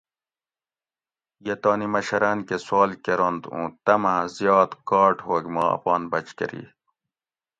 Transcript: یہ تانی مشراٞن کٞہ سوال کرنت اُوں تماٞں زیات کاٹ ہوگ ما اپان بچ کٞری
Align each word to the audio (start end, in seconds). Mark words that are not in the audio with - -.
یہ 1.45 1.55
تانی 1.61 1.87
مشراٞن 1.93 2.39
کٞہ 2.47 2.57
سوال 2.65 2.91
کرنت 3.03 3.43
اُوں 3.53 3.65
تماٞں 3.85 4.25
زیات 4.35 4.71
کاٹ 4.89 5.17
ہوگ 5.27 5.45
ما 5.53 5.63
اپان 5.75 6.01
بچ 6.11 6.27
کٞری 6.37 6.63